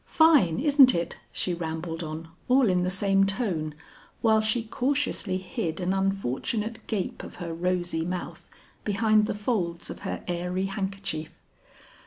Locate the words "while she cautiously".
4.21-5.37